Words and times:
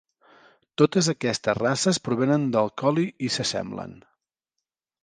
Totes 0.81 1.09
aquestes 1.13 1.59
races 1.59 2.01
provenen 2.09 2.49
del 2.57 2.73
Collie 2.85 3.17
i 3.29 3.31
s'assemblen. 3.39 3.97